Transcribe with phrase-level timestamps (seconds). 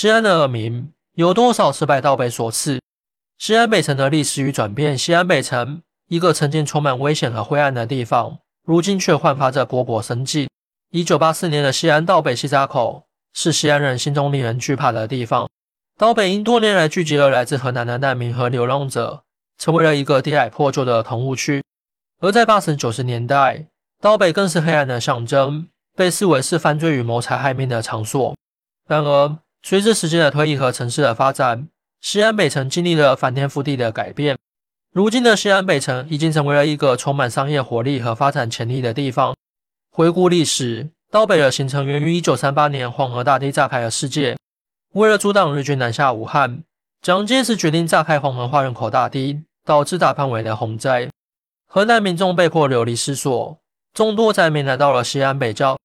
[0.00, 2.80] 西安的恶名有多少是拜道北所赐？
[3.36, 4.96] 西安北城的历史与转变。
[4.96, 10.48] 西安北城，一个曾经充满危险和灰暗的地方，如今却焕发着勃勃生机。
[10.92, 15.50] 一九八四年的西安道北西闸口，是西安人心中令人惧怕的地方。
[15.98, 19.24] 道北因多年来聚集了来自河南的难民和流浪者，
[19.58, 21.64] 成为了一个低矮破旧的棚户区。
[22.20, 23.66] 而在八十九十年代，
[24.00, 28.36] 道北更是黑暗的象征，被视为是犯罪与谋财害命的场所。
[28.86, 31.68] 然而，随着时间的推移和城市的发展，
[32.00, 34.38] 西安北城经历了翻天覆地的改变。
[34.92, 39.36] 如今的西安北城已经成为了一个充满商业活力和发展潜力的地方。
[39.90, 44.36] 回顾历史，道北的形成源于1938年黄河大堤炸开的事件。
[44.94, 46.62] 为了阻挡日军南下武汉，
[47.02, 51.10] 蒋介石决定炸开黄河化人口大堤，导致大范围的洪灾，
[51.66, 53.58] 河南民众被迫流离失所。
[53.92, 55.76] 众多灾民来到了西安北郊，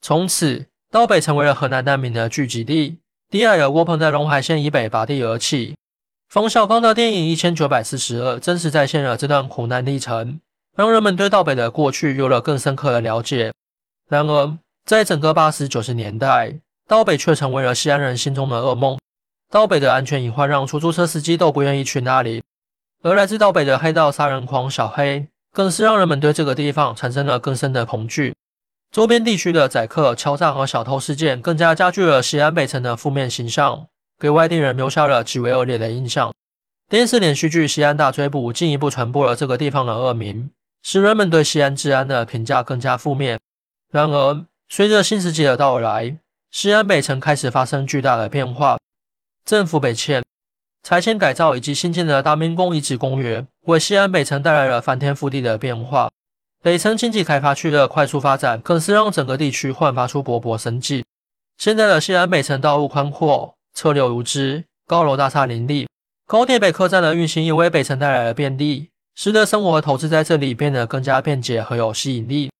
[0.00, 2.98] 从此道北成为了河南难民的聚集地。
[3.30, 5.76] 低矮的窝棚在陇海县以北拔地而起。
[6.30, 10.40] 冯小刚的电影《一千九百四十二》真实再现了这段苦难历程，
[10.74, 13.52] 让人们对道北的过去有了更深刻的了解。
[14.08, 16.54] 然而，在整个八十九十年代，
[16.86, 18.98] 道北却成为了西安人心中的噩梦。
[19.50, 22.42] 道北的安全隐患让出租车司机都不愿意去那里，
[23.02, 25.28] 而来自道北的黑道杀人狂小黑。
[25.50, 28.34] 更是让人们对这个地方产生了更深的恐惧。
[28.90, 33.86] 周边地区的宰客、敲诈和小偷事件更加加剧了西安北城的负面形象，
[34.18, 36.32] 给外地人留下了极为恶劣的印象。
[36.88, 40.50] 电视连续剧《西安大追捕》进一步传播了这个地方的恶名，
[40.82, 43.38] 使人们对西安治安的评价更加负面。
[43.92, 46.16] 然而，随着新世纪的到来，
[46.50, 48.78] 西安北城开始发生巨大的变化，
[49.44, 50.24] 政府北迁。
[50.82, 56.10] 拆迁改造以及新建的大明宫遗址公园，为西安北城带来了翻天覆地的变化。
[56.60, 61.04] 北城经济开发区的快速发展，更是让整个地区焕发出勃勃生机。
[61.56, 65.86] 现在的西安北城道路宽阔，车流如织，高楼大厦林立。
[66.26, 72.50] 高铁北客站的运行也为北城带来了便利，使得生活和投资在这里变得更加便捷和有吸引力。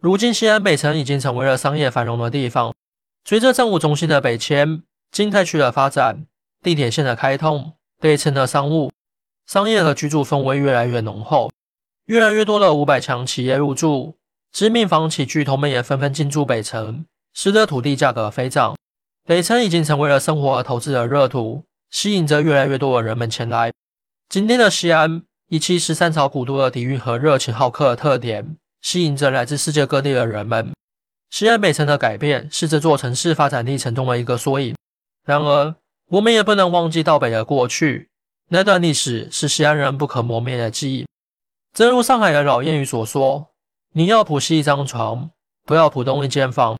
[0.00, 2.74] 如今，西安北城已经成为了商业繁荣的地方。
[3.24, 6.26] 随着政务中心的北迁，经泰区的发展。
[6.62, 8.90] 地铁线的开通，北城的商务、
[9.46, 11.50] 商业和居住氛围越来越浓厚，
[12.12, 14.18] 越来越多的五百强企业入驻，
[14.52, 18.76] 知名房企巨头们也纷纷进驻北城，使得土地价格飞涨。
[19.24, 23.72] 北城已经成为了生活和投资的热土，吸引着越来越多的人们前来。
[24.28, 30.70] 今天的西安，以其十三朝古都的底蕴和热情好客的特点，吸引着来自世界各地的人们。
[31.30, 34.76] 西安北城的改变是这座城市发展历程中的一个缩影。
[35.24, 35.74] 然而，
[36.10, 38.10] 我们也不能忘记道北的过去，
[38.50, 41.06] 那段历史是西安人不可磨灭的记忆。
[41.72, 43.48] 正如上海的老谚语所说
[43.94, 45.30] ：“你要浦西一张床，
[45.64, 46.76] 不要浦东一间房。”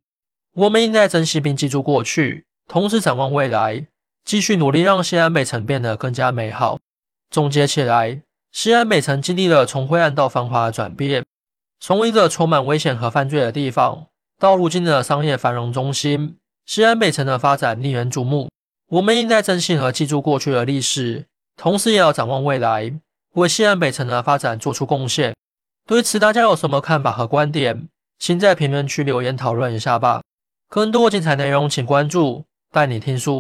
[0.54, 3.86] 我们应该珍惜并记住过去，同时展望未来，
[4.22, 6.78] 继续努力让西安北城变得更加美好。
[7.31, 8.20] 总结起来，
[8.50, 11.25] 西安北城经历了从灰暗到繁华的转变，
[11.81, 14.08] 从一个充满危险和犯罪的地方，
[14.38, 16.36] 到如今的商业繁荣中心。
[16.66, 18.50] 西安北城的发展令人瞩目。
[18.91, 21.25] 我们应该珍惜和记住过去的历史，
[21.56, 22.92] 同时也要展望未来，
[23.34, 25.34] 为西安北城的发展做出贡献。
[25.87, 27.88] 对此，大家有什么看法和观点？
[28.19, 30.22] 请在评论区留言讨论一下吧。
[30.69, 33.31] 更多精彩内容，请关注带你听书。